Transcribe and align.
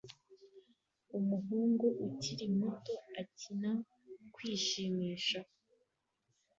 Umuhungu 1.17 1.85
ukiri 2.07 2.45
muto 2.57 2.93
akina 3.21 3.71
kwishimisha 4.33 5.39